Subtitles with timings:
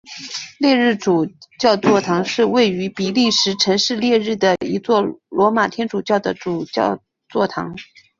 [0.57, 1.29] 列日主
[1.59, 6.97] 教座堂是位于比利时城市列日的一座罗马天主教的主教
[7.29, 7.75] 座堂。